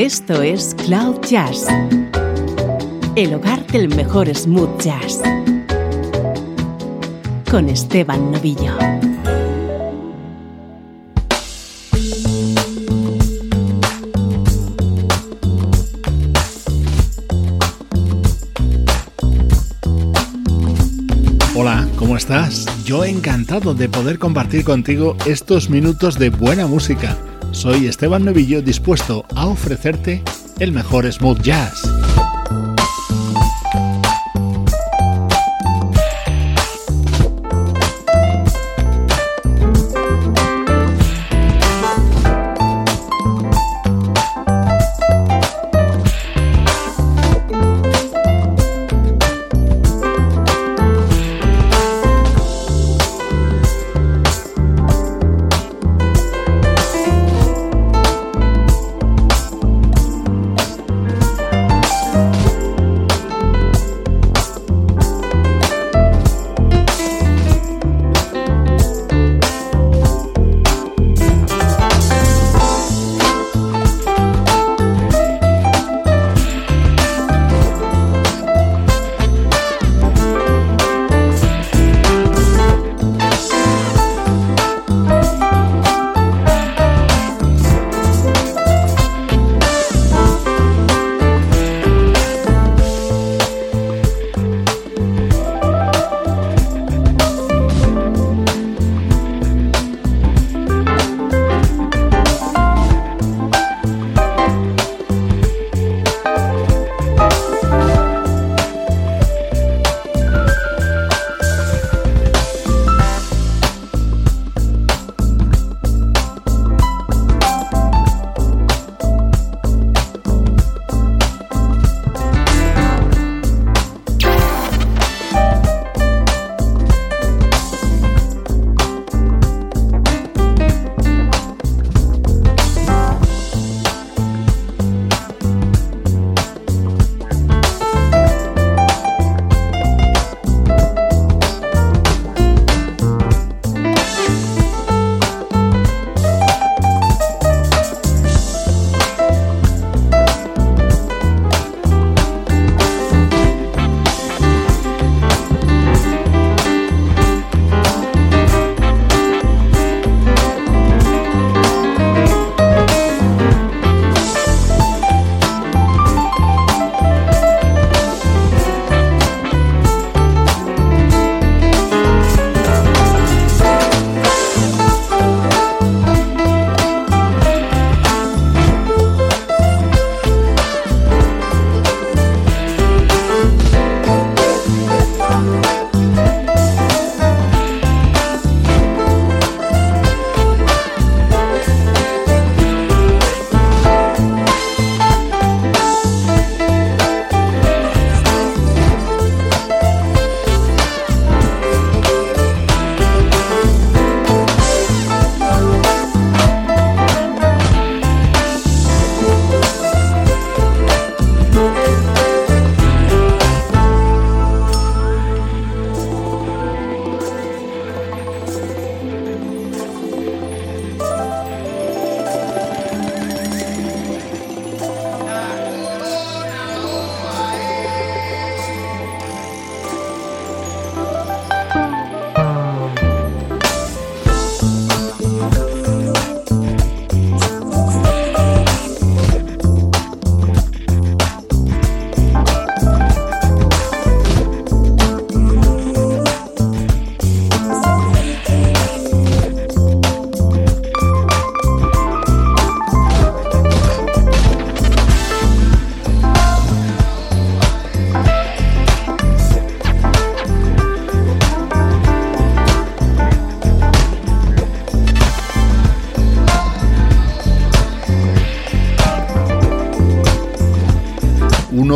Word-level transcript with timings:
Esto 0.00 0.40
es 0.40 0.74
Cloud 0.86 1.20
Jazz, 1.28 1.66
el 3.16 3.34
hogar 3.34 3.66
del 3.66 3.94
mejor 3.94 4.34
smooth 4.34 4.80
jazz, 4.80 5.20
con 7.50 7.68
Esteban 7.68 8.32
Novillo. 8.32 8.72
Hola, 21.54 21.86
¿cómo 21.98 22.16
estás? 22.16 22.64
Yo 22.86 23.04
encantado 23.04 23.74
de 23.74 23.90
poder 23.90 24.18
compartir 24.18 24.64
contigo 24.64 25.14
estos 25.26 25.68
minutos 25.68 26.18
de 26.18 26.30
buena 26.30 26.66
música 26.66 27.18
soy 27.52 27.86
Esteban 27.86 28.24
Novillo 28.24 28.62
dispuesto 28.62 29.24
a 29.34 29.46
ofrecerte 29.46 30.22
el 30.58 30.72
mejor 30.72 31.10
smooth 31.12 31.40
jazz. 31.42 31.99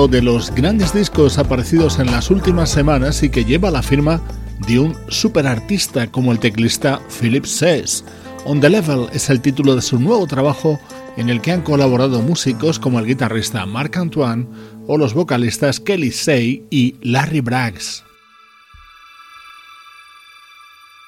De 0.08 0.22
los 0.22 0.54
grandes 0.54 0.92
discos 0.92 1.38
aparecidos 1.38 1.98
en 1.98 2.10
las 2.10 2.30
últimas 2.30 2.70
semanas 2.70 3.22
y 3.22 3.28
que 3.28 3.44
lleva 3.44 3.70
la 3.70 3.82
firma 3.82 4.20
de 4.66 4.78
un 4.78 4.94
superartista 5.08 6.06
como 6.10 6.32
el 6.32 6.38
teclista 6.38 7.00
Philip 7.20 7.44
Says. 7.44 8.04
On 8.44 8.60
the 8.60 8.68
Level 8.68 9.06
es 9.12 9.30
el 9.30 9.40
título 9.40 9.74
de 9.74 9.82
su 9.82 9.98
nuevo 9.98 10.26
trabajo 10.26 10.78
en 11.16 11.30
el 11.30 11.40
que 11.40 11.52
han 11.52 11.62
colaborado 11.62 12.20
músicos 12.22 12.78
como 12.78 12.98
el 12.98 13.06
guitarrista 13.06 13.64
Marc 13.66 13.96
Antoine 13.96 14.46
o 14.86 14.98
los 14.98 15.14
vocalistas 15.14 15.80
Kelly 15.80 16.10
Say 16.10 16.64
y 16.70 16.96
Larry 17.02 17.40
Braggs. 17.40 18.04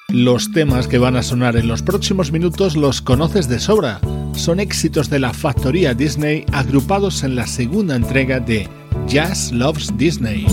Los 0.09 0.51
temas 0.51 0.87
que 0.87 0.97
van 0.97 1.17
a 1.17 1.23
sonar 1.23 1.57
en 1.57 1.67
los 1.67 1.81
próximos 1.81 2.31
minutos 2.31 2.77
los 2.77 3.01
conoces 3.01 3.49
de 3.49 3.59
sobra 3.59 3.99
son 4.33 4.59
éxitos 4.59 5.09
de 5.09 5.19
la 5.19 5.33
factoría 5.33 5.93
Disney 5.93 6.45
agrupados 6.53 7.23
en 7.23 7.35
la 7.35 7.45
segunda 7.45 7.95
entrega 7.95 8.39
de 8.39 8.69
Jazz 9.07 9.53
Loves 9.53 9.89
Disney. 9.91 10.45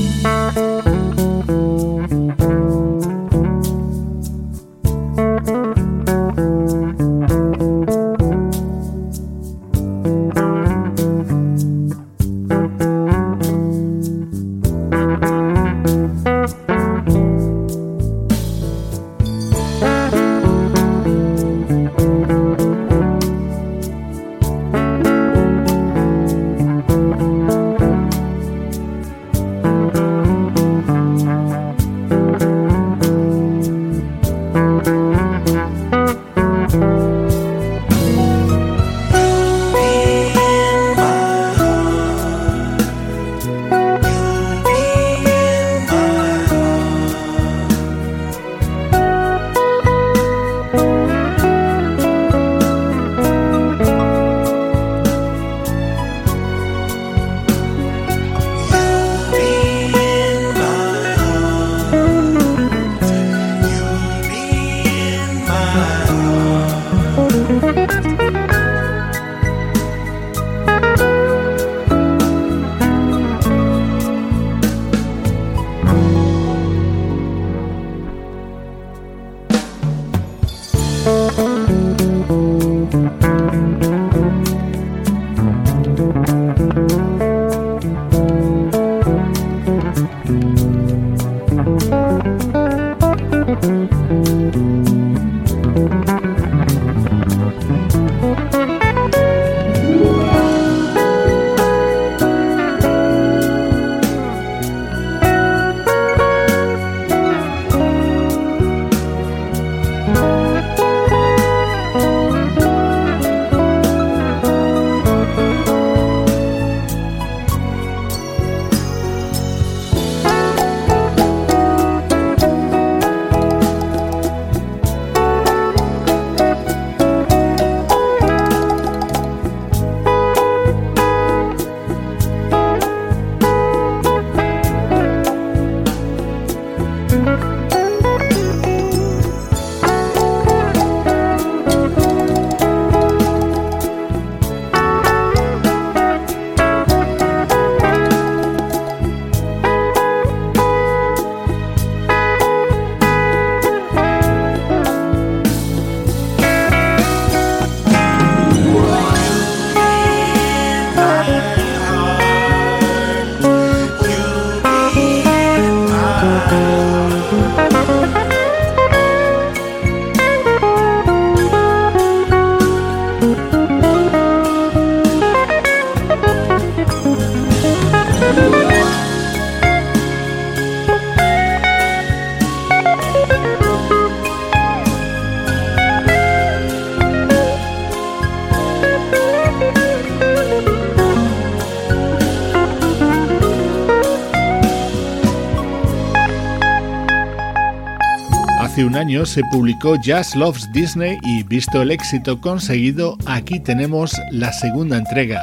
Año 198.96 199.26
se 199.26 199.42
publicó 199.50 199.96
Jazz 199.96 200.36
Loves 200.36 200.70
Disney 200.72 201.18
y 201.24 201.42
visto 201.42 201.82
el 201.82 201.90
éxito 201.90 202.40
conseguido, 202.40 203.16
aquí 203.26 203.58
tenemos 203.58 204.12
la 204.30 204.52
segunda 204.52 204.96
entrega. 204.96 205.42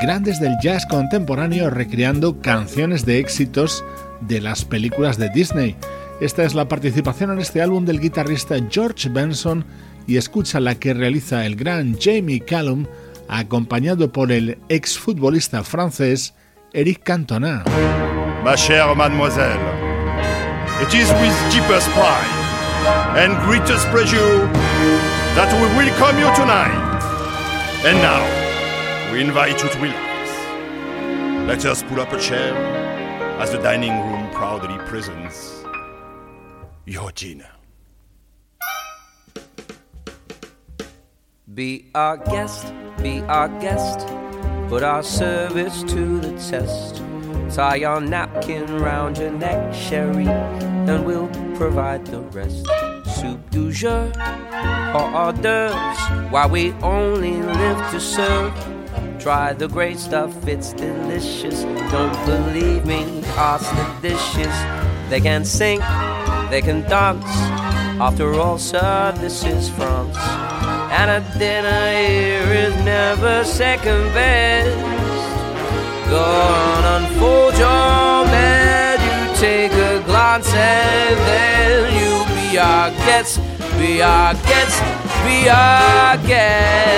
Grandes 0.00 0.40
del 0.40 0.54
jazz 0.62 0.86
contemporáneo 0.86 1.68
recreando 1.68 2.40
canciones 2.40 3.04
de 3.04 3.18
éxitos 3.18 3.84
de 4.20 4.40
las 4.40 4.64
películas 4.64 5.18
de 5.18 5.28
Disney. 5.30 5.76
Esta 6.20 6.44
es 6.44 6.54
la 6.54 6.68
participación 6.68 7.32
en 7.32 7.40
este 7.40 7.60
álbum 7.60 7.84
del 7.84 8.00
guitarrista 8.00 8.56
George 8.70 9.08
Benson 9.08 9.64
y 10.06 10.16
escucha 10.16 10.60
la 10.60 10.74
que 10.74 10.94
realiza 10.94 11.44
el 11.44 11.56
gran 11.56 11.96
Jamie 11.98 12.40
Callum 12.40 12.86
acompañado 13.28 14.12
por 14.12 14.32
el 14.32 14.58
exfutbolista 14.68 15.62
francés 15.64 16.34
Eric 16.72 17.02
Cantona. 17.02 17.64
Ma 18.44 18.54
chère 18.54 18.94
mademoiselle, 18.94 19.60
it 20.82 20.94
is 20.94 21.10
with 21.20 21.34
deepest 21.52 21.90
pride 21.90 22.35
and 23.16 23.36
greatest 23.44 23.86
pleasure 23.88 24.46
that 25.36 25.50
we 25.52 25.66
welcome 25.76 26.18
you 26.18 26.30
tonight. 26.34 27.02
And 27.84 27.98
now, 27.98 29.12
we 29.12 29.20
invite 29.20 29.62
you 29.62 29.68
to 29.68 29.78
relax. 29.78 30.06
Let 31.48 31.64
us 31.64 31.82
pull 31.84 32.00
up 32.00 32.12
a 32.12 32.20
chair 32.20 32.54
as 33.40 33.52
the 33.52 33.58
dining 33.58 33.92
room 33.92 34.30
proudly 34.32 34.76
presents 34.86 35.62
your 36.84 37.12
dinner. 37.12 37.50
Be 41.54 41.86
our 41.94 42.16
guest, 42.16 42.72
be 43.02 43.20
our 43.22 43.48
guest, 43.60 44.06
put 44.68 44.82
our 44.82 45.02
service 45.02 45.82
to 45.84 46.18
the 46.18 46.32
test. 46.32 47.02
Tie 47.52 47.76
your 47.76 48.00
napkin 48.00 48.66
round 48.78 49.18
your 49.18 49.30
neck, 49.30 49.72
Sherry, 49.72 50.26
and 50.26 51.06
we'll 51.06 51.28
provide 51.56 52.04
the 52.06 52.20
rest. 52.20 52.66
Soup 53.06 53.38
du 53.50 53.72
jour 53.72 54.12
or 54.94 55.10
hors 55.14 55.32
d'oeuvres, 55.32 55.98
while 56.30 56.48
we 56.48 56.72
only 56.82 57.40
live 57.42 57.90
to 57.90 58.00
serve. 58.00 58.52
Try 59.18 59.52
the 59.54 59.68
great 59.68 59.98
stuff, 59.98 60.46
it's 60.46 60.72
delicious. 60.72 61.62
Don't 61.90 62.26
believe 62.26 62.84
me, 62.84 63.22
ask 63.36 63.70
the 63.74 64.08
dishes. 64.10 64.54
They 65.08 65.20
can 65.20 65.44
sing, 65.44 65.80
they 66.50 66.60
can 66.60 66.82
dance. 66.82 67.24
After 67.98 68.34
all, 68.34 68.58
sir, 68.58 69.14
this 69.18 69.44
is 69.44 69.70
France. 69.70 70.16
And 70.92 71.10
a 71.10 71.38
dinner 71.38 71.92
here 71.92 72.68
is 72.68 72.74
never 72.84 73.44
second 73.44 74.12
best. 74.12 75.05
Go 76.10 76.22
on, 76.22 77.02
unfold 77.02 77.54
your 77.54 78.24
bed. 78.32 78.98
You 79.00 79.36
take 79.36 79.72
a 79.72 80.02
glance 80.04 80.52
and 80.54 81.16
then 81.28 81.80
you'll 81.98 82.26
be 82.36 82.58
our 82.58 82.90
guest, 83.06 83.40
be 83.78 84.02
our 84.02 84.34
guest, 84.34 84.82
be 85.24 85.48
our 85.48 86.16
guest. 86.26 86.96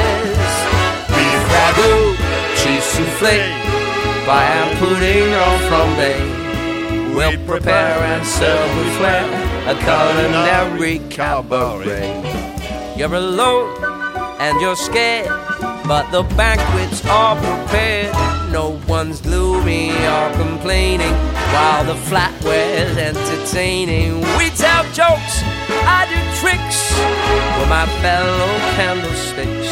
flake 3.19 3.65
by 4.27 4.47
putting 4.79 5.35
on 5.35 5.59
flambe. 5.67 7.17
We'll 7.17 7.37
prepare 7.47 7.99
and 8.13 8.25
serve 8.25 8.71
with 8.77 8.97
flair 8.99 9.27
a 9.67 9.75
culinary 9.75 11.01
cabaret. 11.11 12.15
You're 12.97 13.13
alone 13.13 13.75
and 14.39 14.61
you're 14.61 14.77
scared, 14.77 15.27
but 15.91 16.09
the 16.13 16.23
banquets 16.37 17.05
are 17.07 17.35
prepared. 17.35 18.38
One's 18.99 19.21
gloomy 19.21 19.93
or 19.95 20.27
complaining 20.33 21.15
while 21.55 21.85
the 21.85 21.95
flatware's 22.11 22.97
entertaining. 22.97 24.19
We 24.37 24.51
tell 24.51 24.83
jokes, 24.91 25.39
I 25.87 26.03
do 26.11 26.19
tricks 26.43 26.81
with 27.55 27.69
my 27.71 27.87
fellow 28.03 28.51
candlesticks. 28.75 29.71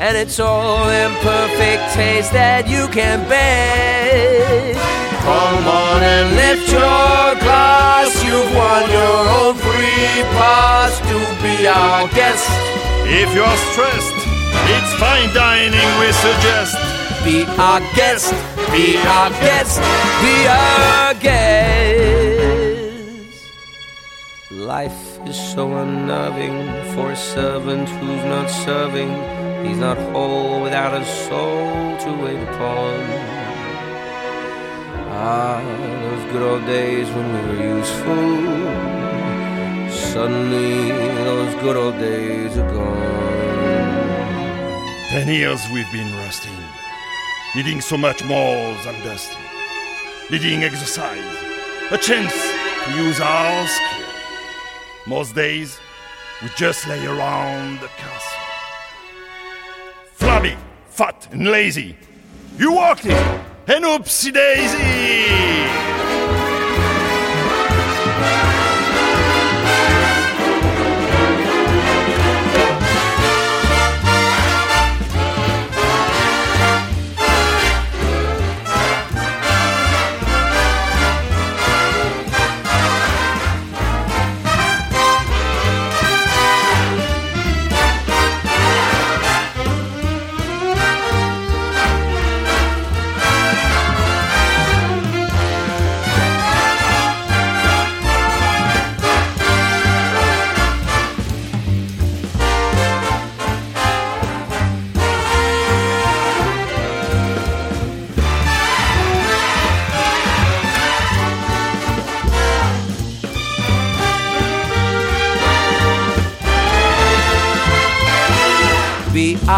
And 0.00 0.16
it's 0.16 0.40
all 0.40 0.88
in 0.88 1.12
perfect 1.20 1.92
taste 1.92 2.32
that 2.32 2.66
you 2.66 2.88
can 2.88 3.28
beg. 3.28 4.74
Come 5.20 5.68
on 5.68 6.00
and 6.00 6.34
lift 6.40 6.72
your 6.72 7.36
glass. 7.44 8.08
You've 8.24 8.52
won 8.56 8.88
your 8.88 9.20
own 9.36 9.54
free 9.60 10.24
pass 10.40 10.96
to 11.04 11.18
be 11.44 11.68
our 11.68 12.08
guest. 12.16 12.48
If 13.04 13.28
you're 13.36 13.60
stressed, 13.68 14.16
it's 14.72 14.92
fine 14.96 15.28
dining 15.34 16.00
we 16.00 16.10
suggest. 16.10 16.85
Be 17.26 17.44
our 17.58 17.80
guest, 17.96 18.30
be 18.70 18.96
our 18.98 19.30
guest, 19.30 19.80
be 20.22 20.34
our 20.46 21.14
guest. 21.14 22.06
Life 24.52 25.18
is 25.26 25.36
so 25.52 25.74
unnerving 25.74 26.56
for 26.94 27.10
a 27.10 27.16
servant 27.16 27.88
who's 27.88 28.24
not 28.26 28.48
serving. 28.48 29.10
He's 29.66 29.78
not 29.78 29.98
whole 30.12 30.62
without 30.62 30.94
a 30.94 31.04
soul 31.04 31.96
to 32.04 32.10
wait 32.22 32.40
upon. 32.48 32.94
Ah, 35.10 35.60
those 36.04 36.24
good 36.32 36.42
old 36.42 36.64
days 36.66 37.08
when 37.10 37.26
we 37.34 37.40
were 37.48 37.60
useful. 37.78 38.26
Suddenly, 40.12 40.92
those 41.24 41.52
good 41.56 41.76
old 41.76 41.98
days 41.98 42.56
are 42.56 42.70
gone. 42.70 43.26
Ten 45.10 45.26
years 45.28 45.60
we've 45.72 45.90
been 45.90 46.12
rusting, 46.18 46.58
needing 47.54 47.80
so 47.80 47.96
much 47.96 48.24
more 48.24 48.74
than 48.84 48.94
dusting, 49.04 49.42
needing 50.30 50.64
exercise, 50.64 51.18
a 51.90 51.98
chance 51.98 52.34
to 52.84 53.02
use 53.02 53.20
our 53.20 53.66
skill. 53.66 54.06
Most 55.06 55.34
days, 55.34 55.78
we 56.42 56.48
just 56.56 56.86
lay 56.88 57.06
around 57.06 57.80
the 57.80 57.88
castle. 57.88 58.42
Flabby, 60.12 60.56
fat, 60.88 61.28
and 61.30 61.46
lazy. 61.48 61.96
You 62.58 62.72
walked 62.72 63.06
it! 63.06 63.40
and 63.68 63.84
oopsie 63.84 64.32
daisy! 64.32 65.25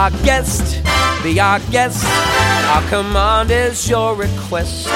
Our 0.08 0.24
guest, 0.24 0.82
be 1.22 1.38
our 1.38 1.60
guest. 1.70 2.02
Our 2.72 2.82
command 2.88 3.50
is 3.50 3.88
your 3.88 4.14
request. 4.14 4.86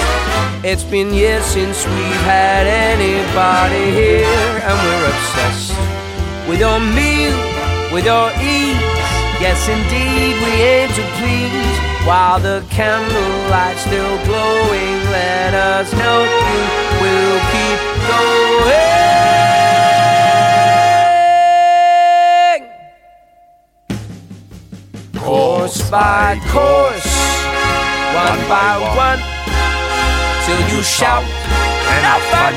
It's 0.65 0.85
been 0.85 1.13
years 1.13 1.45
since 1.45 1.85
we've 1.85 2.25
had 2.25 2.67
anybody 2.67 3.91
here, 3.93 4.53
and 4.65 4.77
we're 4.85 5.07
obsessed 5.13 6.49
with 6.49 6.61
your 6.61 6.81
meal, 6.81 7.37
with 7.93 8.07
your 8.07 8.31
ease. 8.41 8.81
Yes, 9.45 9.61
indeed, 9.69 10.35
we 10.45 10.53
aim 10.63 10.89
to 10.97 11.05
please. 11.19 12.07
While 12.07 12.41
the 12.41 12.65
candlelight's 12.71 13.83
still 13.83 14.17
glowing, 14.25 14.97
let 15.11 15.53
us 15.55 15.93
help 15.93 16.31
you. 16.53 16.63
We'll 17.01 17.41
keep 17.53 17.81
going. 18.09 19.12
Course 25.33 25.81
by 25.91 26.39
course, 26.53 27.09
one 28.13 28.43
by 28.49 28.77
one, 29.09 29.21
till 30.45 30.61
you 30.69 30.83
shout, 30.83 31.25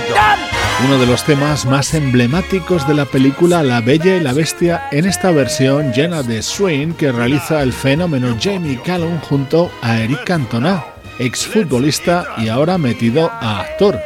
done. 0.10 0.39
Uno 0.84 0.98
de 0.98 1.05
los 1.05 1.24
temas 1.24 1.65
más 1.65 1.94
emblemáticos 1.94 2.86
de 2.86 2.96
la 2.96 3.05
película 3.05 3.63
La 3.63 3.79
Bella 3.79 4.17
y 4.17 4.20
la 4.20 4.34
Bestia 4.34 4.89
en 4.91 5.05
esta 5.05 5.32
versión 5.32 5.94
llena 5.94 6.22
de 6.22 6.41
swing 6.41 6.91
que 6.91 7.13
realiza 7.13 7.62
el 7.62 7.72
fenómeno 7.72 8.36
Jamie 8.41 8.82
Callum 8.84 9.22
junto 9.22 9.72
a 9.82 10.00
Eric 10.00 10.25
Cantona, 10.25 10.84
exfutbolista 11.17 12.25
y 12.38 12.50
ahora 12.50 12.77
metido 12.77 13.32
a 13.39 13.62
actor. 13.62 13.98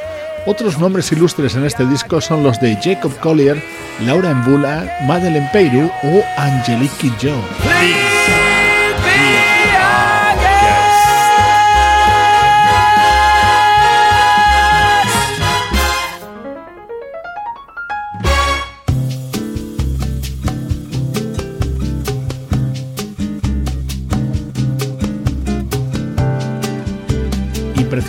Otros 0.46 0.78
nombres 0.78 1.12
ilustres 1.12 1.56
en 1.56 1.66
este 1.66 1.88
disco 1.88 2.22
son 2.22 2.44
los 2.44 2.62
de 2.62 2.78
Jacob 2.80 3.18
Collier, 3.20 3.64
Laura 4.06 4.32
Mbula, 4.36 5.00
Madeleine 5.08 5.50
Peyroux 5.52 5.92
o 6.04 6.24
Angelique 6.38 7.12
Joe. 7.20 8.09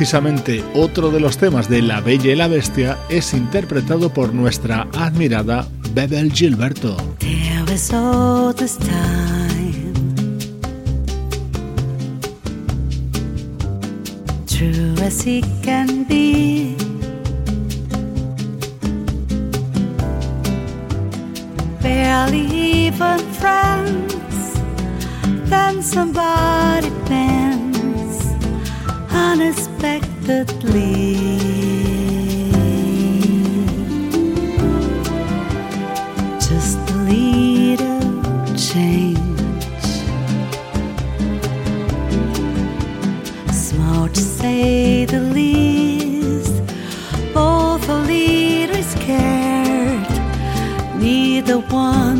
Precisamente 0.00 0.64
otro 0.74 1.10
de 1.10 1.20
los 1.20 1.36
temas 1.36 1.68
de 1.68 1.82
La 1.82 2.00
Bella 2.00 2.32
y 2.32 2.34
la 2.34 2.48
Bestia 2.48 2.96
es 3.10 3.34
interpretado 3.34 4.08
por 4.08 4.32
nuestra 4.32 4.88
admirada 4.94 5.68
Bebel 5.92 6.32
Gilberto. 6.32 6.96
Just 36.48 36.78
a 36.90 36.98
little 37.10 38.00
change. 38.56 39.18
To 44.14 44.20
say 44.20 45.04
the 45.04 45.20
least. 45.20 46.62
Both 47.32 47.88
a 47.88 47.98
scared, 48.82 50.08
neither 50.98 51.58
one 51.58 52.19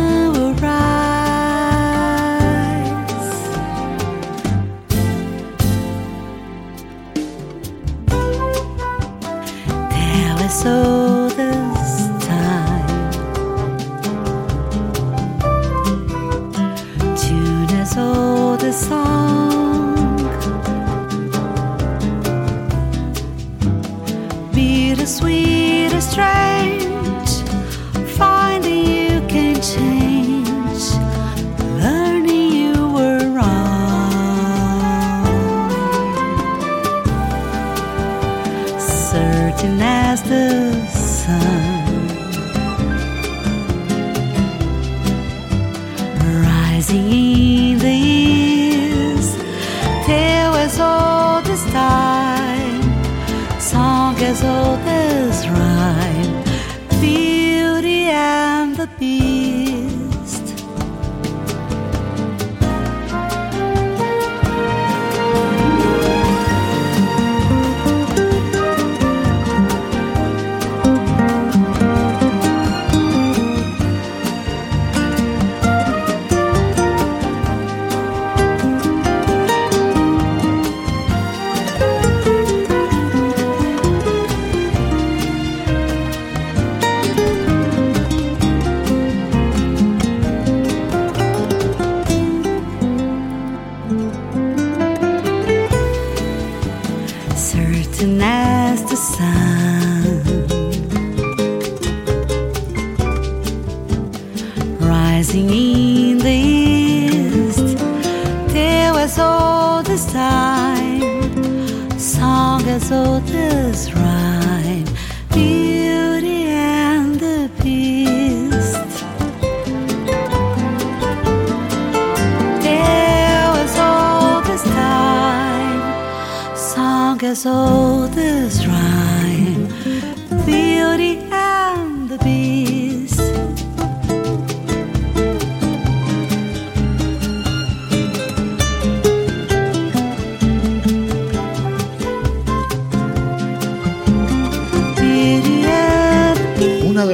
Ever 127.43 128.19
as 128.45 128.53
surprise, 128.53 129.57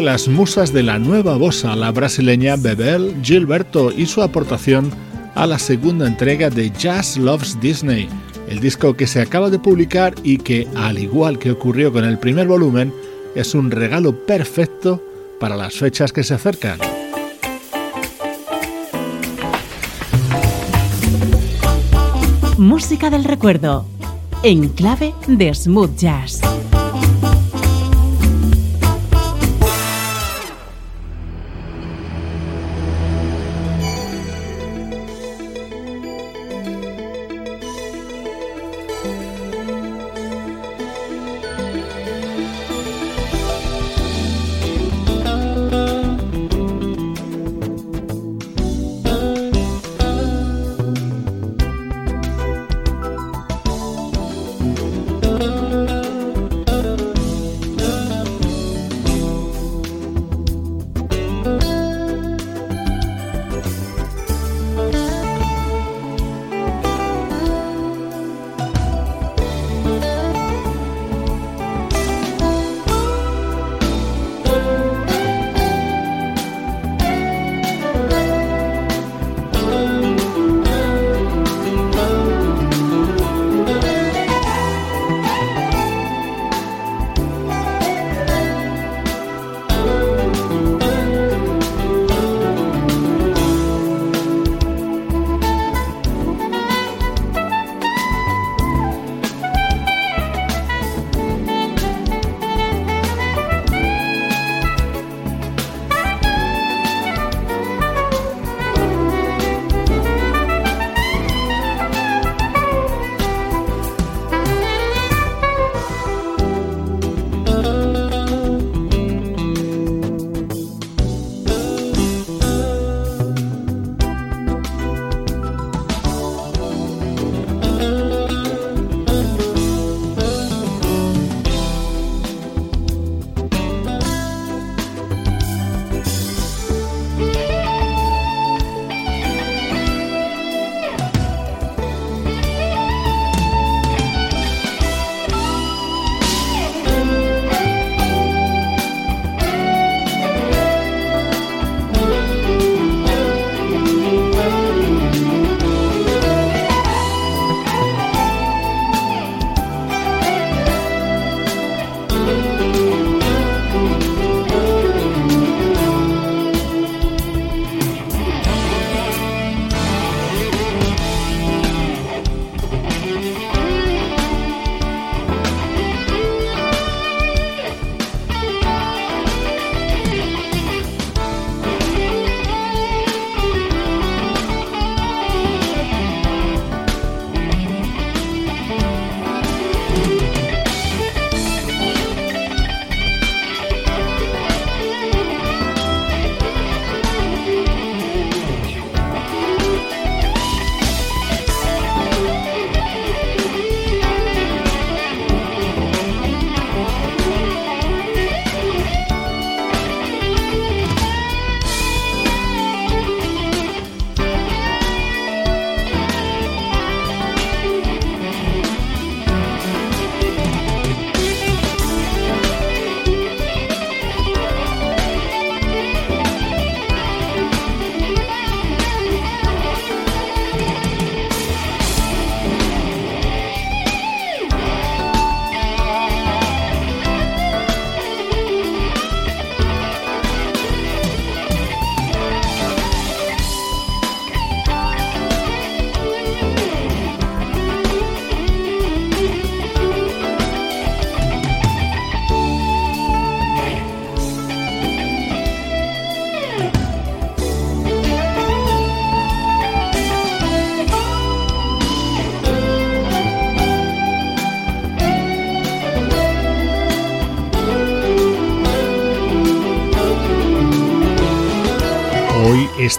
las 0.01 0.27
musas 0.27 0.73
de 0.73 0.83
la 0.83 0.99
nueva 0.99 1.37
bossa, 1.37 1.75
la 1.75 1.91
brasileña 1.91 2.55
Bebel 2.57 3.15
Gilberto 3.23 3.91
y 3.91 4.05
su 4.05 4.21
aportación 4.21 4.91
a 5.35 5.45
la 5.47 5.59
segunda 5.59 6.07
entrega 6.07 6.49
de 6.49 6.71
Jazz 6.71 7.17
Loves 7.17 7.59
Disney, 7.61 8.09
el 8.47 8.59
disco 8.59 8.95
que 8.95 9.07
se 9.07 9.21
acaba 9.21 9.49
de 9.49 9.59
publicar 9.59 10.15
y 10.23 10.37
que, 10.37 10.67
al 10.75 10.97
igual 10.99 11.37
que 11.37 11.51
ocurrió 11.51 11.91
con 11.91 12.05
el 12.05 12.17
primer 12.17 12.47
volumen, 12.47 12.93
es 13.35 13.53
un 13.53 13.71
regalo 13.71 14.25
perfecto 14.25 15.03
para 15.39 15.55
las 15.55 15.75
fechas 15.75 16.11
que 16.11 16.23
se 16.23 16.33
acercan. 16.33 16.79
Música 22.57 23.09
del 23.09 23.23
recuerdo, 23.23 23.85
en 24.43 24.69
clave 24.69 25.13
de 25.27 25.53
smooth 25.53 25.95
jazz. 25.95 26.41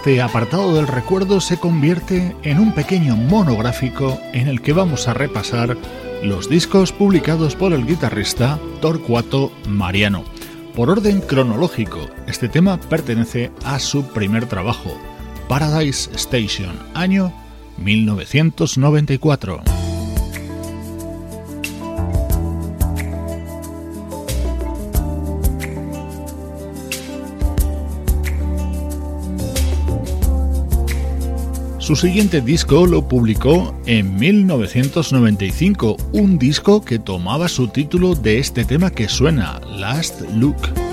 Este 0.09 0.23
apartado 0.23 0.73
del 0.73 0.87
recuerdo 0.87 1.39
se 1.39 1.59
convierte 1.59 2.35
en 2.41 2.57
un 2.57 2.73
pequeño 2.73 3.15
monográfico 3.15 4.19
en 4.33 4.47
el 4.47 4.59
que 4.59 4.73
vamos 4.73 5.07
a 5.07 5.13
repasar 5.13 5.77
los 6.23 6.49
discos 6.49 6.91
publicados 6.91 7.55
por 7.55 7.73
el 7.73 7.85
guitarrista 7.85 8.57
Torcuato 8.81 9.51
Mariano. 9.67 10.23
Por 10.75 10.89
orden 10.89 11.21
cronológico, 11.21 12.09
este 12.25 12.49
tema 12.49 12.79
pertenece 12.79 13.51
a 13.63 13.77
su 13.77 14.03
primer 14.07 14.47
trabajo, 14.47 14.99
Paradise 15.47 16.09
Station, 16.15 16.75
año 16.95 17.31
1994. 17.77 19.78
Su 31.89 31.95
siguiente 31.95 32.39
disco 32.39 32.85
lo 32.85 33.07
publicó 33.07 33.75
en 33.87 34.15
1995, 34.15 35.97
un 36.11 36.37
disco 36.37 36.85
que 36.85 36.99
tomaba 36.99 37.47
su 37.47 37.67
título 37.69 38.13
de 38.13 38.37
este 38.37 38.63
tema 38.63 38.91
que 38.91 39.09
suena, 39.09 39.59
Last 39.75 40.21
Look. 40.35 40.88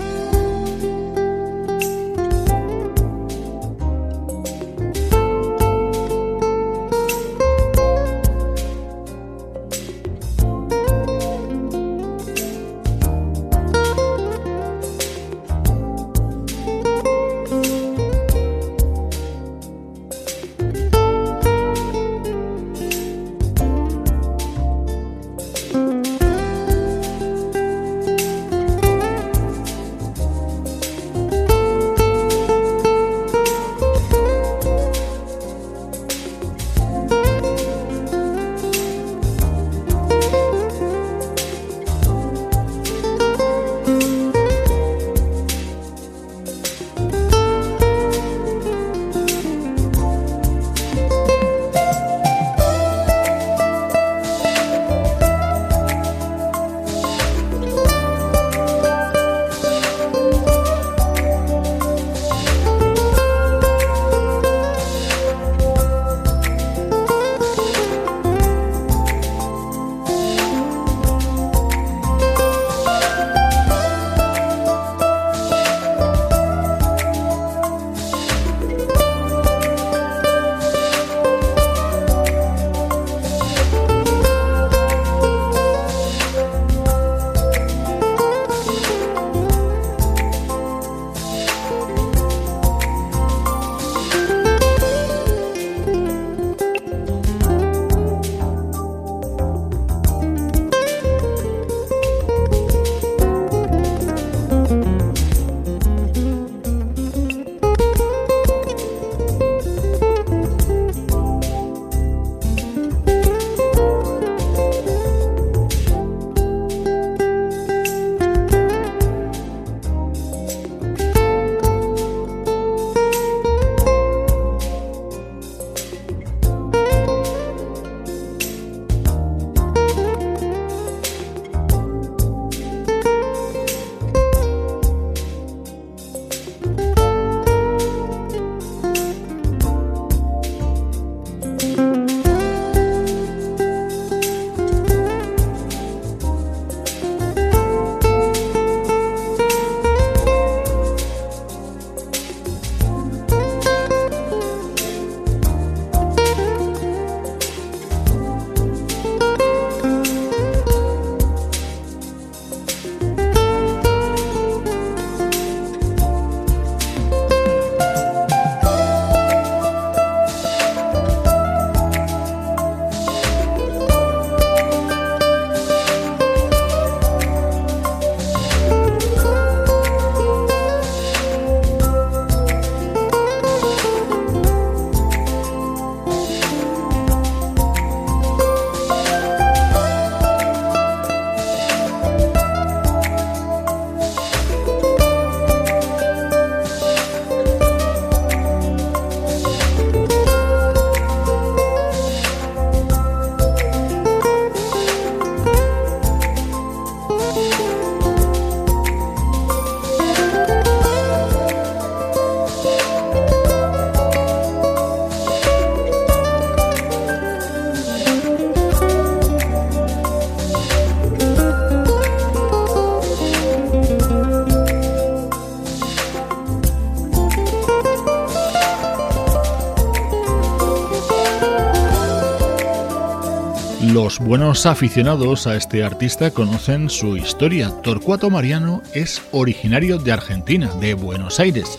Buenos 234.20 234.66
aficionados 234.66 235.46
a 235.46 235.56
este 235.56 235.82
artista 235.82 236.30
conocen 236.30 236.88
su 236.90 237.16
historia. 237.16 237.70
Torcuato 237.82 238.30
Mariano 238.30 238.80
es 238.94 239.20
originario 239.32 239.98
de 239.98 240.12
Argentina, 240.12 240.70
de 240.80 240.94
Buenos 240.94 241.40
Aires, 241.40 241.76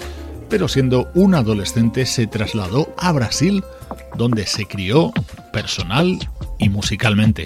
pero 0.49 0.67
siendo 0.67 1.09
un 1.15 1.35
adolescente 1.35 2.05
se 2.05 2.27
trasladó 2.27 2.93
a 2.97 3.13
Brasil, 3.13 3.63
donde 4.17 4.45
se 4.45 4.65
crió 4.65 5.13
personal 5.53 6.19
y 6.59 6.67
musicalmente. 6.67 7.45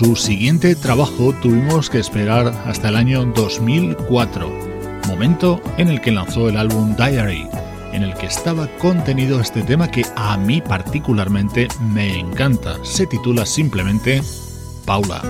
Su 0.00 0.16
siguiente 0.16 0.74
trabajo 0.76 1.34
tuvimos 1.42 1.90
que 1.90 1.98
esperar 1.98 2.46
hasta 2.64 2.88
el 2.88 2.96
año 2.96 3.26
2004, 3.34 4.50
momento 5.08 5.60
en 5.76 5.88
el 5.88 6.00
que 6.00 6.10
lanzó 6.10 6.48
el 6.48 6.56
álbum 6.56 6.96
Diary, 6.96 7.46
en 7.92 8.04
el 8.04 8.14
que 8.14 8.24
estaba 8.24 8.66
contenido 8.78 9.40
este 9.40 9.60
tema 9.60 9.90
que 9.90 10.06
a 10.16 10.38
mí 10.38 10.62
particularmente 10.62 11.68
me 11.82 12.18
encanta. 12.18 12.82
Se 12.82 13.06
titula 13.06 13.44
simplemente 13.44 14.22
Paula. 14.86 15.20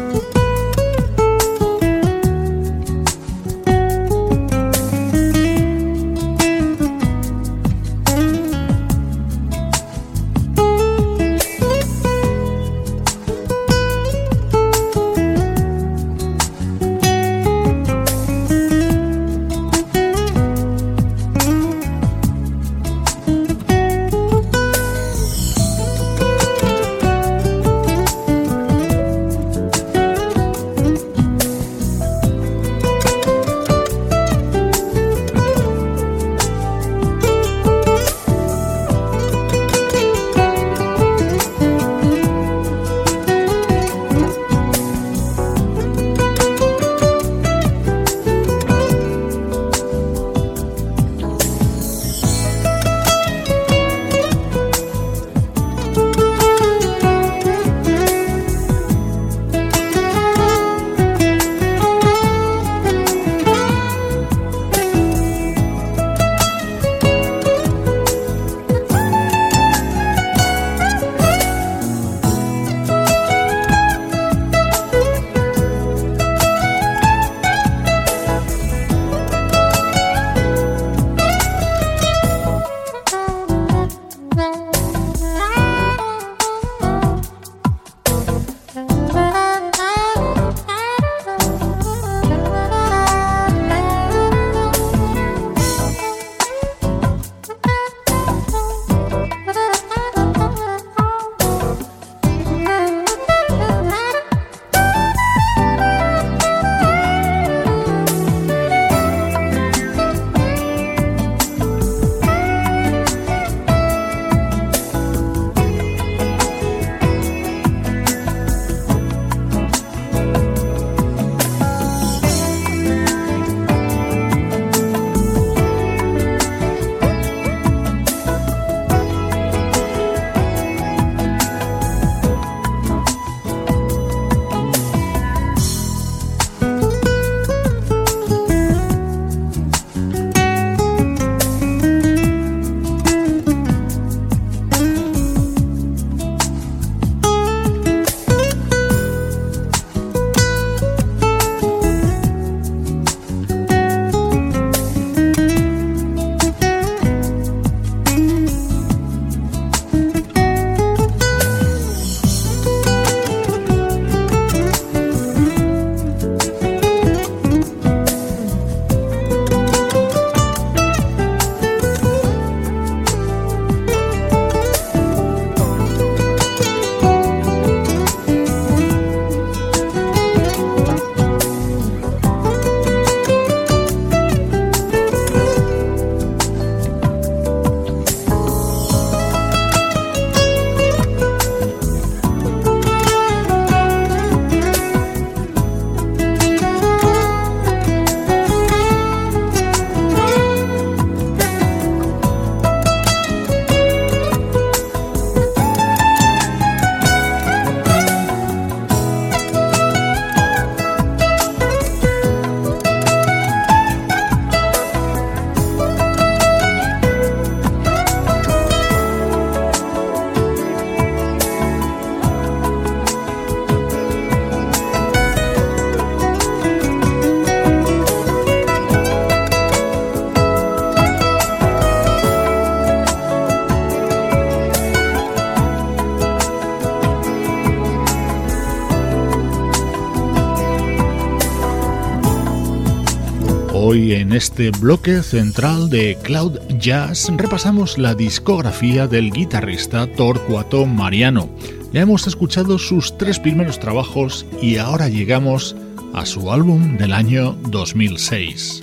En 244.31 244.37
este 244.37 244.71
bloque 244.71 245.25
central 245.25 245.91
de 245.91 246.17
Cloud 246.23 246.61
Jazz 246.79 247.33
repasamos 247.37 247.99
la 247.99 248.15
discografía 248.15 249.09
del 249.09 249.33
guitarrista 249.33 250.07
Torcuato 250.07 250.87
Mariano. 250.87 251.51
Ya 251.93 252.03
hemos 252.03 252.29
escuchado 252.29 252.79
sus 252.79 253.19
tres 253.19 253.41
primeros 253.41 253.81
trabajos 253.81 254.47
y 254.63 254.77
ahora 254.77 255.09
llegamos 255.09 255.75
a 256.15 256.25
su 256.27 256.53
álbum 256.53 256.97
del 256.97 257.13
año 257.13 257.57
2006. 257.71 258.79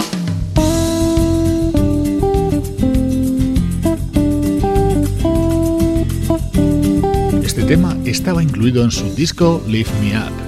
Este 7.42 7.64
tema 7.64 7.96
estaba 8.04 8.44
incluido 8.44 8.84
en 8.84 8.92
su 8.92 9.16
disco 9.16 9.64
Lift 9.66 9.94
Me 10.02 10.18
Up. 10.18 10.47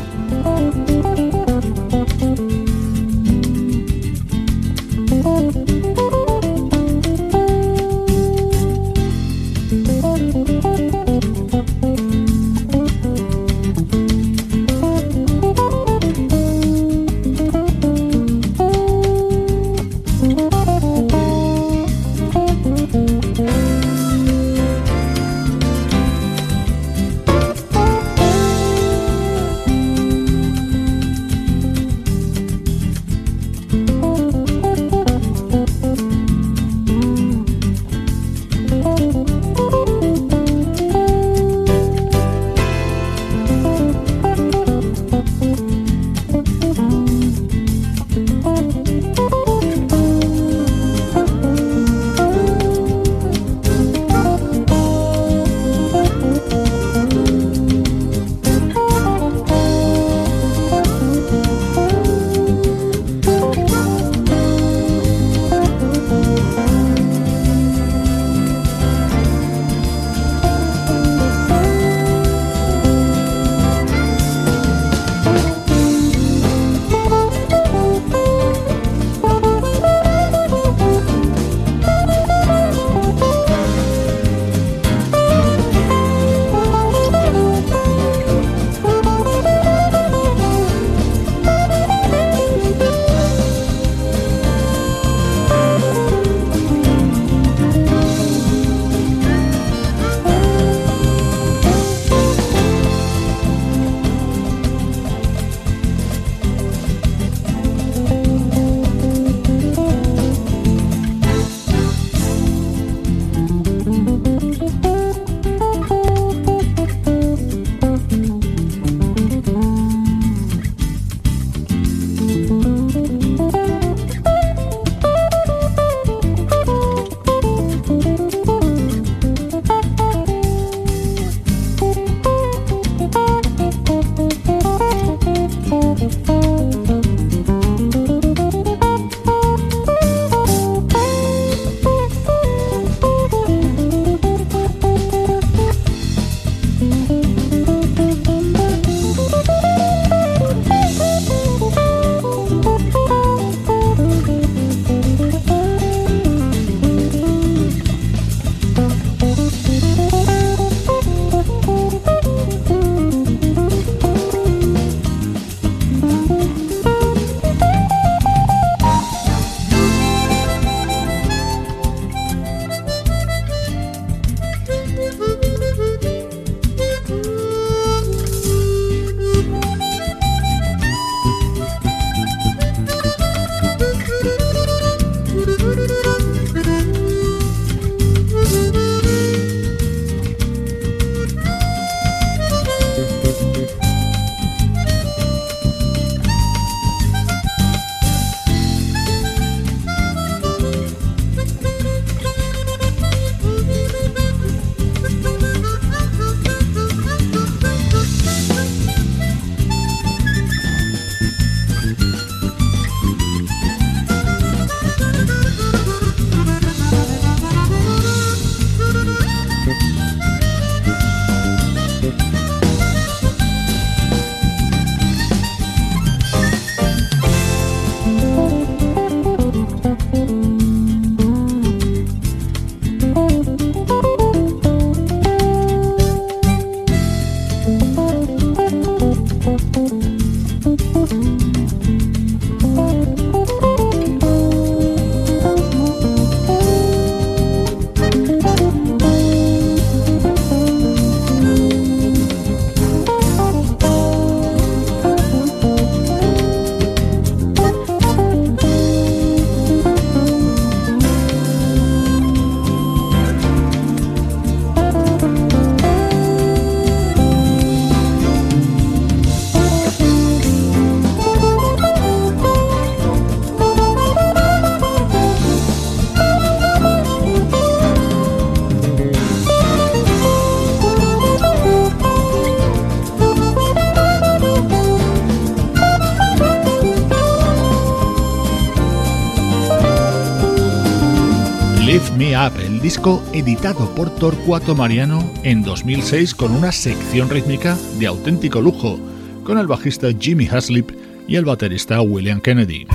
Disco 292.89 293.21
editado 293.33 293.93
por 293.93 294.09
Torcuato 294.15 294.73
Mariano 294.73 295.31
en 295.43 295.61
2006 295.61 296.33
con 296.33 296.51
una 296.51 296.71
sección 296.71 297.29
rítmica 297.29 297.77
de 297.99 298.07
auténtico 298.07 298.61
lujo, 298.61 298.99
con 299.43 299.59
el 299.59 299.67
bajista 299.67 300.07
Jimmy 300.19 300.47
Haslip 300.47 300.89
y 301.27 301.35
el 301.35 301.45
baterista 301.45 302.01
William 302.01 302.41
Kennedy. 302.41 302.87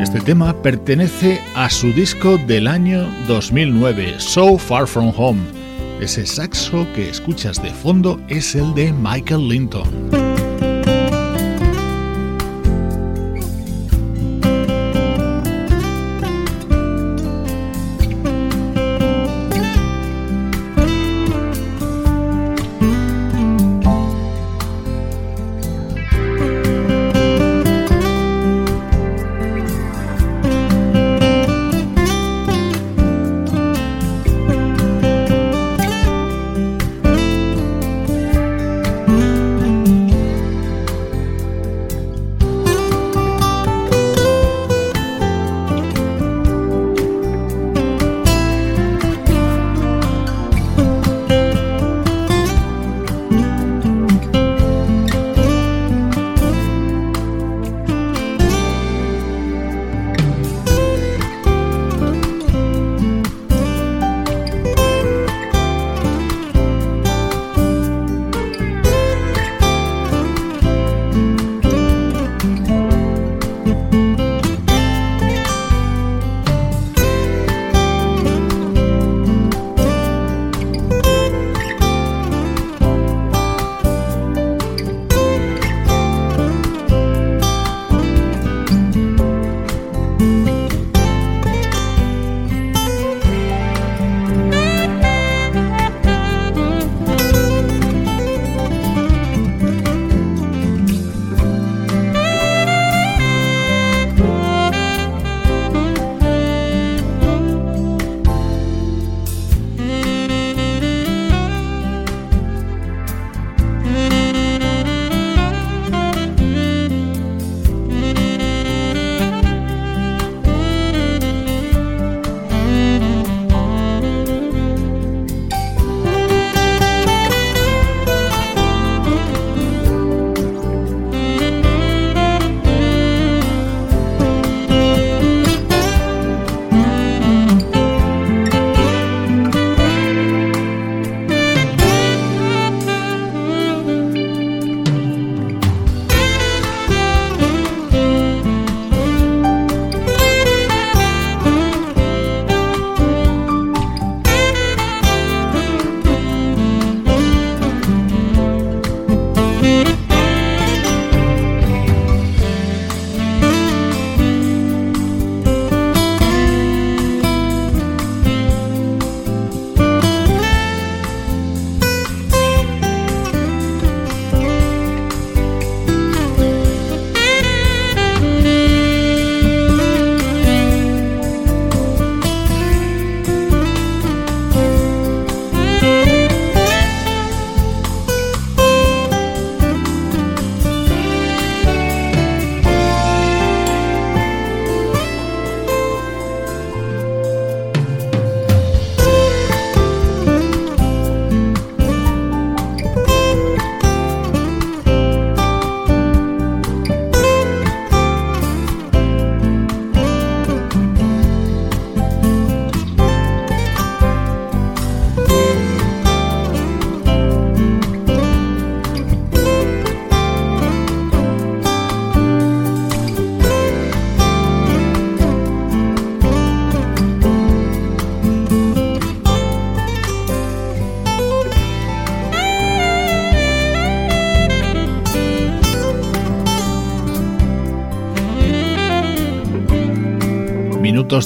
Este 0.00 0.20
tema 0.20 0.62
pertenece 0.62 1.40
a 1.56 1.68
su 1.68 1.92
disco 1.92 2.38
del 2.38 2.68
año 2.68 3.12
2009, 3.26 4.20
So 4.20 4.56
Far 4.56 4.86
From 4.86 5.12
Home. 5.16 5.40
Ese 6.00 6.26
saxo 6.26 6.86
que 6.94 7.10
escuchas 7.10 7.60
de 7.60 7.70
fondo 7.70 8.20
es 8.28 8.54
el 8.54 8.72
de 8.76 8.92
Michael 8.92 9.48
Linton. 9.48 10.27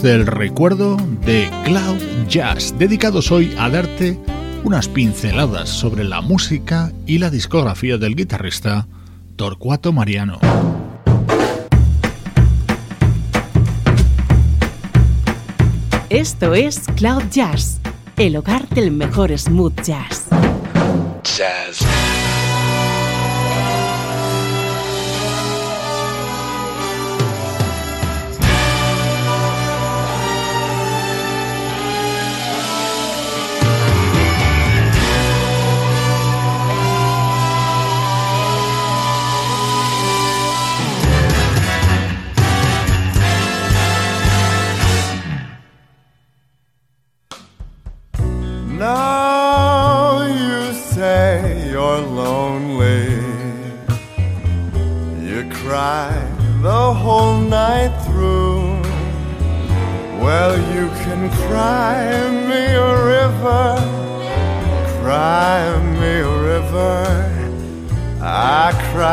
Del 0.03 0.27
recuerdo 0.27 0.97
de 1.25 1.49
Cloud 1.65 2.27
Jazz, 2.29 2.75
dedicados 2.77 3.31
hoy 3.31 3.55
a 3.57 3.71
darte 3.71 4.19
unas 4.65 4.89
pinceladas 4.89 5.69
sobre 5.69 6.03
la 6.03 6.21
música 6.21 6.93
y 7.07 7.19
la 7.19 7.31
discografía 7.31 7.99
del 7.99 8.17
guitarrista 8.17 8.89
Torcuato 9.37 9.93
Mariano. 9.93 10.41
Esto 16.11 16.55
es 16.55 16.81
Cloud 16.97 17.23
Jazz, 17.31 17.79
el 18.17 18.37
hogar 18.37 18.69
del 18.71 18.91
mejor 18.91 19.37
smooth 19.39 19.81
jazz. 19.83 20.27
Jazz. 21.23 21.79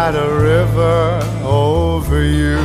Cried 0.10 0.24
a 0.24 0.34
river 0.34 1.22
over 1.43 2.24
you. 2.24 2.57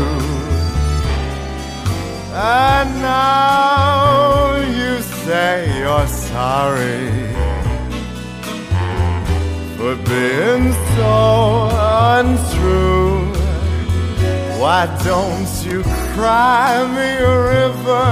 And 2.33 2.89
now 3.03 4.57
you 4.57 5.03
say 5.03 5.79
you're 5.79 6.07
sorry 6.07 7.11
for 9.77 9.95
being 10.09 10.73
so 10.97 11.69
untrue. 12.17 13.27
Why 14.59 14.87
don't 15.05 15.53
you 15.67 15.83
cry 16.15 16.71
me 16.97 17.11
a 17.23 17.39
river? 17.59 18.07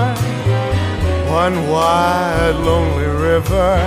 One 1.33 1.57
wide, 1.71 2.57
lonely 2.57 3.07
river. 3.07 3.79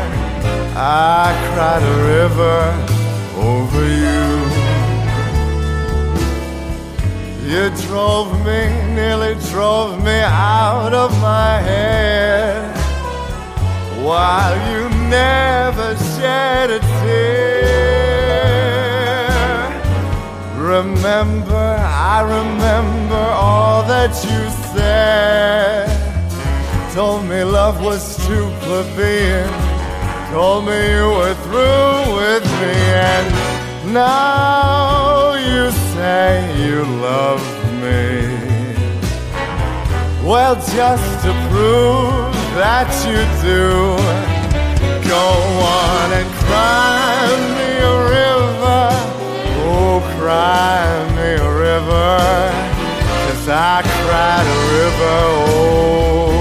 I 0.75 1.35
cried 1.53 1.83
a 1.83 1.97
river 2.15 2.84
You 7.45 7.69
drove 7.87 8.33
me, 8.43 8.67
nearly 8.95 9.35
drove 9.51 10.03
me 10.03 10.19
out 10.19 10.93
of 10.95 11.11
my 11.21 11.59
head. 11.59 12.75
While 14.03 14.55
you 14.71 14.89
never 15.07 15.95
shed 15.95 16.71
a 16.71 16.79
tear. 16.79 17.35
Remember, 20.57 21.77
I 22.15 22.21
remember 22.21 23.23
all 23.45 23.83
that 23.83 24.15
you 24.25 24.49
said. 24.73 25.85
Told 26.95 27.25
me 27.25 27.43
love 27.43 27.79
was 27.79 28.17
too 28.25 28.49
plebeian. 28.61 29.49
Told 30.31 30.65
me 30.65 30.77
you 30.95 31.09
were 31.19 31.35
through 31.45 32.15
with 32.17 32.43
me, 32.59 32.73
and 33.05 33.93
now 33.93 35.24
say 36.05 36.37
you 36.63 36.77
love 37.09 37.43
me. 37.83 38.05
Well, 40.29 40.55
just 40.77 41.09
to 41.25 41.31
prove 41.49 42.33
that 42.61 42.89
you 43.09 43.19
do, 43.49 43.65
go 45.15 45.27
on 45.81 46.07
and 46.19 46.29
cry 46.45 47.25
me 47.57 47.69
a 47.93 47.97
river. 48.17 48.83
Oh, 49.71 49.95
cry 50.17 50.83
me 51.17 51.29
a 51.49 51.51
river, 51.67 52.13
'cause 53.21 53.45
I 53.73 53.75
cried 53.99 54.47
a 54.57 54.59
river 54.77 55.17
over 55.53 56.34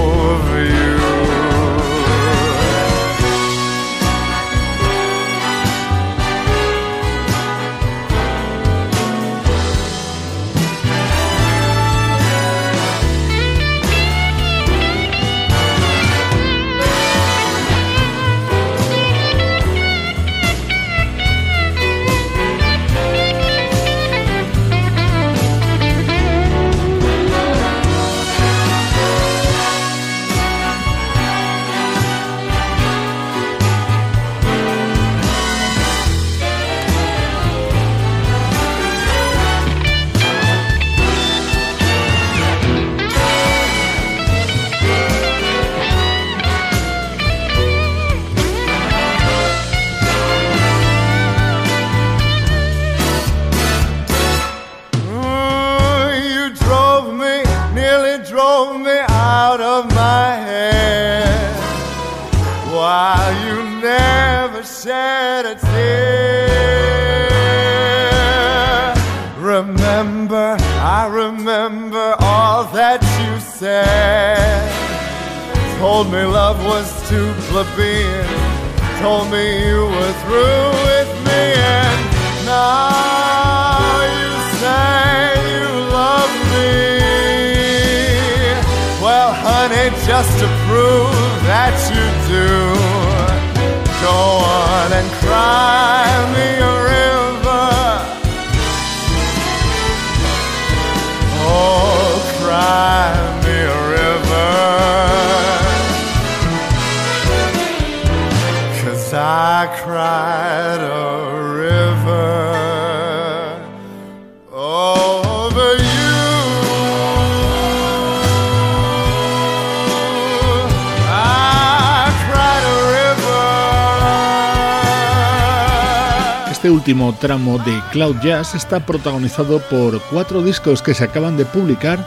Este 126.65 126.73
último 126.73 127.15
tramo 127.21 127.59
de 127.59 127.79
Cloud 127.91 128.15
Jazz 128.23 128.55
está 128.55 128.83
protagonizado 128.83 129.61
por 129.69 130.01
cuatro 130.09 130.41
discos 130.41 130.81
que 130.81 130.95
se 130.95 131.03
acaban 131.03 131.37
de 131.37 131.45
publicar 131.45 132.03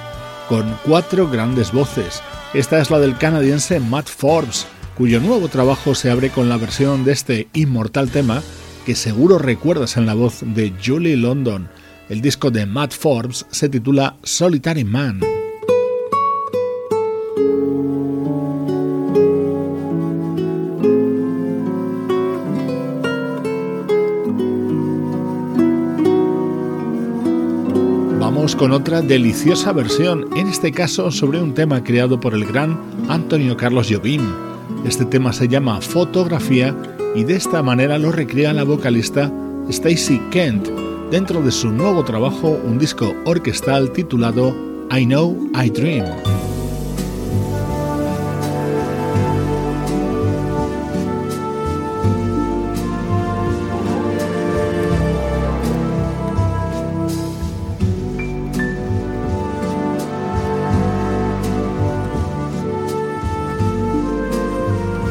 con 0.49 0.77
cuatro 0.85 1.29
grandes 1.31 1.71
voces. 1.71 2.25
Esta 2.55 2.81
es 2.81 2.91
la 2.91 2.99
del 2.99 3.17
canadiense 3.17 3.79
Matt 3.79 4.09
Forbes, 4.09 4.67
cuyo 4.97 5.21
nuevo 5.21 5.47
trabajo 5.47 5.95
se 5.95 6.11
abre 6.11 6.31
con 6.31 6.49
la 6.49 6.57
versión 6.57 7.05
de 7.05 7.13
este 7.13 7.47
inmortal 7.53 8.11
tema 8.11 8.43
que 8.85 8.97
seguro 8.97 9.39
recuerdas 9.39 9.97
en 9.97 10.07
la 10.07 10.15
voz 10.15 10.41
de 10.41 10.75
Julie 10.85 11.17
London. 11.17 11.69
El 12.09 12.21
disco 12.21 12.51
de 12.51 12.67
Matt 12.67 12.95
Forbes 12.95 13.47
se 13.53 13.69
titula 13.69 14.17
Solitary 14.25 14.83
Man. 14.83 15.38
Con 28.59 28.73
otra 28.73 29.01
deliciosa 29.01 29.73
versión, 29.73 30.27
en 30.37 30.49
este 30.49 30.73
caso 30.73 31.13
sobre 31.13 31.41
un 31.41 31.55
tema 31.55 31.85
creado 31.85 32.19
por 32.19 32.35
el 32.35 32.45
gran 32.45 32.77
Antonio 33.09 33.57
Carlos 33.57 33.89
Jobim. 33.89 34.21
Este 34.85 35.05
tema 35.05 35.33
se 35.33 35.47
llama 35.47 35.81
Fotografía 35.81 36.77
y 37.15 37.23
de 37.23 37.37
esta 37.37 37.63
manera 37.63 37.99
lo 37.99 38.11
recrea 38.11 38.53
la 38.53 38.65
vocalista 38.65 39.33
Stacy 39.69 40.21
Kent 40.33 40.69
dentro 41.11 41.41
de 41.41 41.53
su 41.53 41.71
nuevo 41.71 42.05
trabajo, 42.05 42.59
un 42.65 42.79
disco 42.79 43.15
orquestal 43.25 43.93
titulado 43.93 44.55
I 44.91 45.07
Know 45.07 45.51
I 45.55 45.71
Dream. 45.71 46.68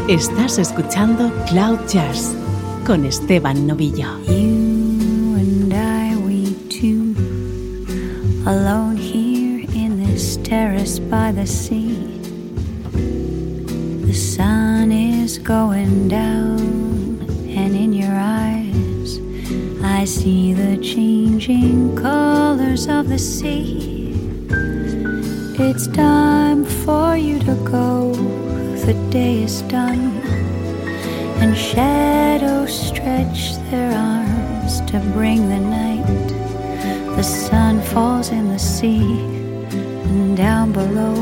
Estás 0.08 0.58
escuchando 0.58 1.34
Cloud 1.50 1.80
Jazz 1.90 2.34
con 2.86 3.04
Esteban 3.04 3.68
Novillo. 3.68 4.08
You 4.26 5.36
and 5.36 5.74
I, 5.74 6.16
we 6.16 6.56
two, 6.70 7.14
alone 8.46 8.96
here 8.96 9.68
in 9.76 10.02
this 10.02 10.38
terrace 10.44 10.98
by 10.98 11.34
the 11.34 11.46
sea. 11.46 12.22
The 14.06 14.14
sun 14.14 14.94
is 14.94 15.38
going 15.40 16.08
down, 16.08 17.20
and 17.50 17.76
in 17.76 17.92
your 17.92 18.16
eyes, 18.16 19.20
I 19.84 20.06
see 20.06 20.54
the 20.54 20.78
changing 20.78 21.98
colors 21.98 22.88
of 22.88 23.10
the 23.10 23.20
sea. 23.20 24.14
It's 25.60 25.88
time 25.88 26.64
for 26.64 27.18
you 27.18 27.40
to 27.40 27.56
go 27.70 28.17
the 28.88 28.94
day 29.10 29.44
is 29.44 29.64
done 29.64 30.16
and 31.42 31.58
shadows 31.58 32.74
stretch 32.88 33.58
their 33.70 33.92
arms 33.92 34.80
to 34.90 34.98
bring 35.12 35.50
the 35.50 35.60
night. 35.60 36.08
The 37.18 37.22
sun 37.22 37.82
falls 37.82 38.30
in 38.30 38.48
the 38.48 38.58
sea 38.58 39.20
and 40.08 40.38
down 40.38 40.72
below 40.72 41.16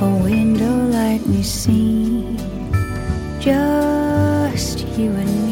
a 0.00 0.22
window 0.24 0.76
light 0.96 1.20
we 1.26 1.42
see 1.42 2.24
just 3.38 4.78
you 4.96 5.10
and 5.10 5.42
me. 5.42 5.45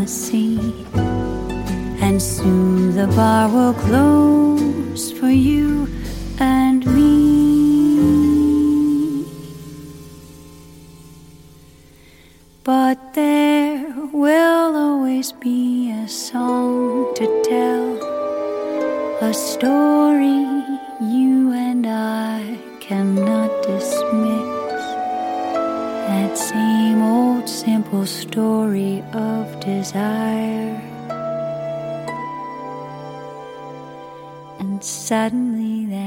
From 0.00 0.49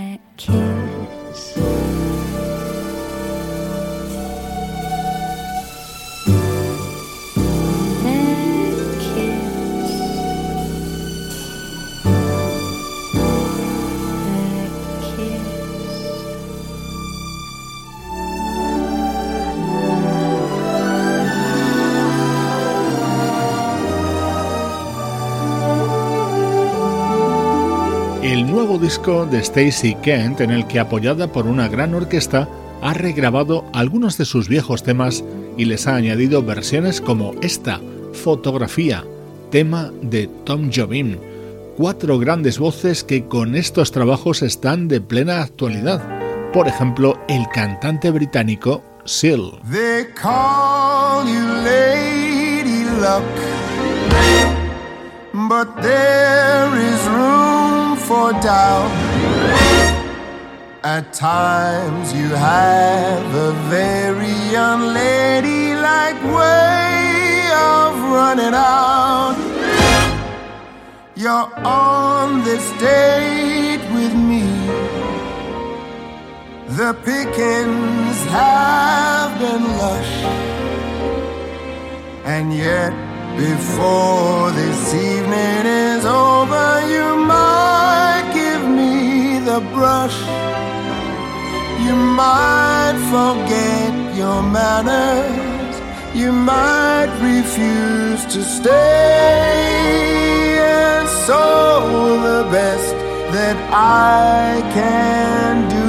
that 0.04 0.20
kiss. 0.38 1.73
Disco 28.84 29.26
de 29.26 29.40
Stacy 29.40 29.96
Kent 29.96 30.42
en 30.42 30.52
el 30.52 30.68
que 30.68 30.78
apoyada 30.78 31.32
por 31.32 31.48
una 31.48 31.70
gran 31.70 31.96
orquesta 31.96 32.50
ha 32.82 32.94
regrabado 32.94 33.64
algunos 33.72 34.18
de 34.18 34.26
sus 34.26 34.50
viejos 34.50 34.84
temas 34.84 35.24
y 35.58 35.64
les 35.64 35.88
ha 35.88 35.96
añadido 35.96 36.44
versiones 36.44 37.00
como 37.00 37.34
esta, 37.42 37.80
Fotografía, 38.12 39.06
tema 39.52 39.90
de 40.02 40.28
Tom 40.44 40.70
Jobim. 40.70 41.18
Cuatro 41.78 42.20
grandes 42.20 42.60
voces 42.60 43.06
que 43.06 43.26
con 43.26 43.56
estos 43.56 43.94
trabajos 43.94 44.42
están 44.42 44.90
de 44.90 45.00
plena 45.00 45.42
actualidad. 45.42 46.52
Por 46.52 46.68
ejemplo, 46.68 47.18
el 47.30 47.48
cantante 47.54 48.12
británico 48.12 48.84
Seal. 49.06 49.62
but 55.50 55.82
there 55.82 56.76
is 56.78 57.08
room 57.08 57.43
for 58.08 58.32
doubt. 58.34 58.92
At 60.84 61.14
times 61.14 62.14
you 62.14 62.28
have 62.28 63.28
a 63.34 63.52
very 63.70 64.40
unladylike 64.70 66.22
way 66.38 67.50
of 67.56 67.94
running 68.18 68.54
out. 68.54 69.38
You're 71.16 71.50
on 71.66 72.44
this 72.44 72.66
date 72.80 73.86
with 73.94 74.14
me. 74.30 74.44
The 76.80 76.94
pickings 77.06 78.18
have 78.26 79.40
been 79.40 79.64
lush, 79.84 80.14
and 82.26 82.54
yet 82.54 82.94
before 83.38 84.52
this 84.52 84.94
evening 84.94 85.66
is 85.66 86.04
over, 86.06 86.82
you 86.88 87.14
give 87.26 87.53
the 89.54 89.62
brush. 89.78 90.20
You 91.86 91.96
might 92.24 92.98
forget 93.14 93.94
your 94.22 94.42
manners. 94.42 95.76
You 96.22 96.32
might 96.32 97.12
refuse 97.34 98.22
to 98.34 98.42
stay. 98.58 98.74
And 100.58 101.08
so, 101.28 101.42
the 102.30 102.42
best 102.58 102.96
that 103.36 103.58
I 103.72 104.62
can 104.78 105.70
do 105.76 105.83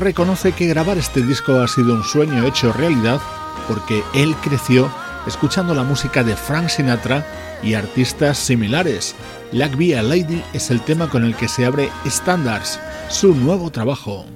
reconoce 0.00 0.52
que 0.52 0.66
grabar 0.66 0.98
este 0.98 1.22
disco 1.22 1.60
ha 1.60 1.68
sido 1.68 1.94
un 1.94 2.02
sueño 2.02 2.44
hecho 2.46 2.72
realidad 2.72 3.20
porque 3.68 4.02
él 4.14 4.34
creció 4.42 4.90
escuchando 5.26 5.74
la 5.74 5.84
música 5.84 6.24
de 6.24 6.34
Frank 6.34 6.68
Sinatra 6.68 7.24
y 7.62 7.74
artistas 7.74 8.38
similares. 8.38 9.14
Like 9.52 9.76
Be 9.76 9.96
a 9.96 10.02
Lady 10.02 10.42
es 10.52 10.70
el 10.70 10.80
tema 10.80 11.08
con 11.08 11.24
el 11.24 11.36
que 11.36 11.48
se 11.48 11.66
abre 11.66 11.90
Standards, 12.06 12.80
su 13.08 13.34
nuevo 13.34 13.70
trabajo. 13.70 14.26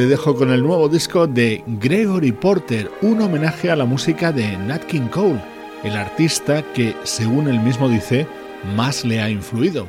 Te 0.00 0.06
dejo 0.06 0.34
con 0.34 0.50
el 0.50 0.62
nuevo 0.62 0.88
disco 0.88 1.26
de 1.26 1.62
Gregory 1.66 2.32
Porter, 2.32 2.90
un 3.02 3.20
homenaje 3.20 3.70
a 3.70 3.76
la 3.76 3.84
música 3.84 4.32
de 4.32 4.56
Nat 4.56 4.84
King 4.84 5.08
Cole, 5.10 5.38
el 5.84 5.94
artista 5.94 6.62
que, 6.72 6.96
según 7.02 7.48
él 7.48 7.60
mismo 7.60 7.86
dice, 7.86 8.26
más 8.74 9.04
le 9.04 9.20
ha 9.20 9.28
influido. 9.28 9.86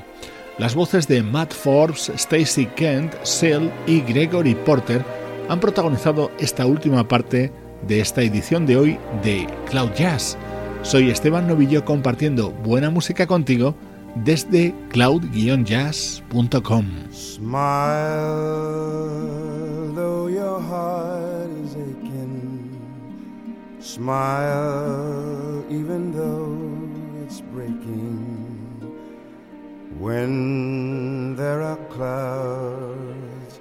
Las 0.58 0.76
voces 0.76 1.08
de 1.08 1.24
Matt 1.24 1.54
Forbes, 1.54 2.10
Stacy 2.10 2.66
Kent, 2.76 3.14
Sale 3.24 3.72
y 3.88 4.02
Gregory 4.02 4.54
Porter 4.54 5.02
han 5.48 5.62
protagonizado 5.62 6.30
esta 6.40 6.66
última 6.66 7.08
parte 7.08 7.54
de 7.88 8.02
esta 8.02 8.22
edición 8.22 8.66
de 8.66 8.76
hoy 8.76 9.00
de 9.24 9.48
Cloud 9.70 9.94
Jazz. 9.94 10.38
Soy 10.82 11.10
Esteban 11.10 11.48
Novillo 11.48 11.86
compartiendo 11.86 12.52
buena 12.52 12.90
música 12.90 13.26
contigo 13.28 13.76
desde 14.16 14.76
cloud-jazz.com. 14.90 16.86
Heart 20.70 21.50
is 21.64 21.76
aching. 21.76 22.80
Smile 23.80 25.66
even 25.70 26.12
though 26.12 27.24
it's 27.24 27.42
breaking. 27.42 28.28
When 29.98 31.36
there 31.36 31.62
are 31.62 31.82
clouds 31.96 33.60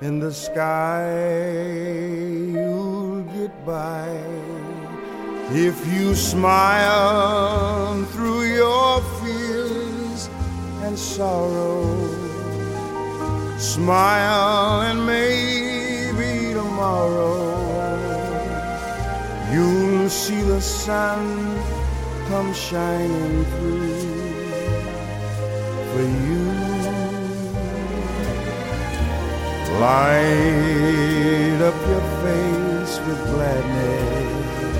in 0.00 0.18
the 0.18 0.32
sky, 0.32 1.10
you'll 2.54 3.22
get 3.36 3.52
by. 3.64 4.08
If 5.50 5.76
you 5.92 6.14
smile 6.14 8.04
through 8.12 8.42
your 8.42 9.00
fears 9.20 10.28
and 10.82 10.98
sorrow. 10.98 12.22
Smile 13.58 14.82
and 14.82 15.06
maybe 15.06 15.71
tomorrow 16.82 17.38
you'll 19.52 20.08
see 20.08 20.42
the 20.42 20.60
sun 20.60 21.22
come 22.28 22.52
shining 22.52 23.44
through 23.52 24.00
for 25.90 26.04
you. 26.26 26.44
Light 29.84 31.60
up 31.68 31.78
your 31.90 32.06
face 32.22 32.94
with 33.06 33.20
gladness. 33.30 34.74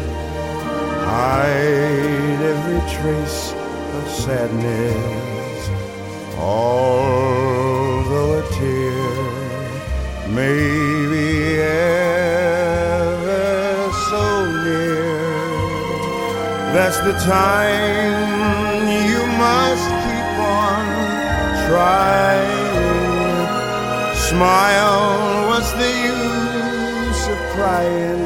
Hide 1.07 2.41
every 2.53 2.83
trace 2.97 3.43
of 3.97 4.05
sadness 4.25 5.63
although 6.37 8.33
a 8.41 8.45
tear 8.57 9.23
may 10.37 10.82
That's 16.93 17.05
the 17.07 17.33
time 17.33 18.87
you 18.87 19.27
must 19.39 19.89
keep 20.05 20.33
on 20.45 20.85
trying. 21.67 22.85
Smile, 24.15 25.49
what's 25.49 25.73
the 25.73 25.89
use 25.89 27.29
of 27.33 27.39
crying? 27.55 28.25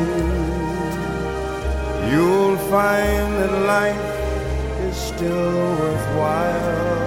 You'll 2.11 2.59
find 2.69 3.35
that 3.39 3.53
life 3.69 4.91
is 4.91 4.97
still 4.97 5.53
worthwhile. 5.79 7.06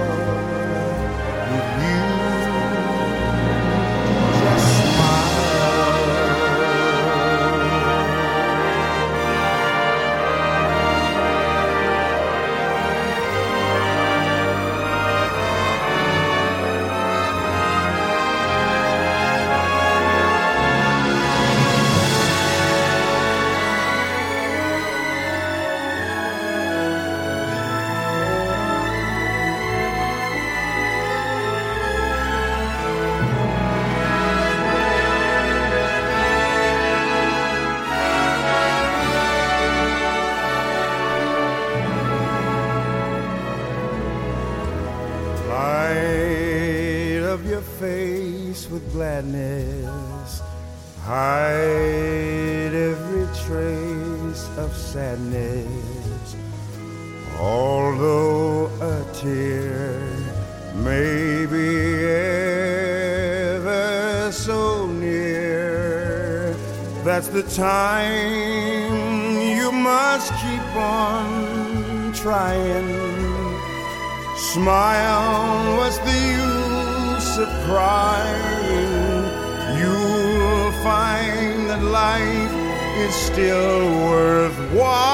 Is 82.99 83.15
still 83.15 84.09
worthwhile. 84.09 85.08